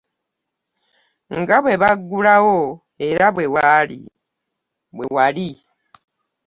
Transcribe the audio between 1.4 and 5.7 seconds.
bwe baagulawo era bwe wali.